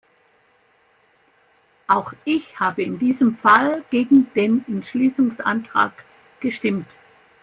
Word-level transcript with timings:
Auch 1.87 2.13
ich 2.25 2.59
habe 2.59 2.81
in 2.81 2.97
diesem 2.97 3.35
Fall 3.37 3.83
gegen 3.91 4.33
den 4.33 4.65
Entschließungsantrag 4.67 5.93
gestimmt. 6.39 6.87